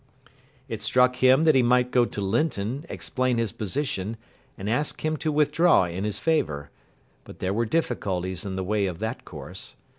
[0.67, 4.17] It struck him that he might go to Linton, explain his position,
[4.57, 6.71] and ask him to withdraw in his favour,
[7.23, 9.75] but there were difficulties in the way of that course.